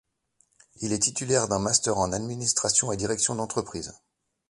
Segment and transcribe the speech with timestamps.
[0.77, 3.93] Il est titulaire d'un master en administration et direction d'entreprises.